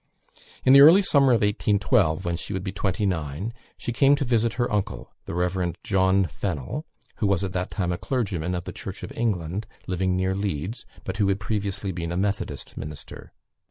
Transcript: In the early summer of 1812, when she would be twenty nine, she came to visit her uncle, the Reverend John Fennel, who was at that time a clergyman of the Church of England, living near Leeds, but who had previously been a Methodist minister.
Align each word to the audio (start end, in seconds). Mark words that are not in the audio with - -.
In 0.65 0.73
the 0.73 0.81
early 0.81 1.03
summer 1.03 1.27
of 1.31 1.41
1812, 1.41 2.25
when 2.25 2.35
she 2.35 2.53
would 2.53 2.63
be 2.63 2.71
twenty 2.71 3.05
nine, 3.05 3.53
she 3.77 3.91
came 3.93 4.15
to 4.15 4.25
visit 4.25 4.53
her 4.53 4.71
uncle, 4.73 5.13
the 5.25 5.35
Reverend 5.35 5.77
John 5.83 6.25
Fennel, 6.25 6.87
who 7.17 7.27
was 7.27 7.43
at 7.43 7.53
that 7.53 7.69
time 7.69 7.91
a 7.91 7.99
clergyman 7.99 8.55
of 8.55 8.63
the 8.63 8.73
Church 8.73 9.03
of 9.03 9.11
England, 9.15 9.67
living 9.85 10.15
near 10.15 10.33
Leeds, 10.33 10.87
but 11.03 11.17
who 11.17 11.27
had 11.27 11.39
previously 11.39 11.91
been 11.91 12.11
a 12.11 12.17
Methodist 12.17 12.75
minister. 12.77 13.31